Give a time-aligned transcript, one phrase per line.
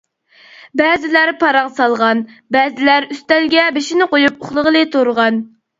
[0.79, 2.25] بەزىلەر پاراڭ سالغان،
[2.57, 5.45] بەزىلەر ئۈستەلگە بېشىنى قويۇپ ئۇخلىغىلى تۇرغان.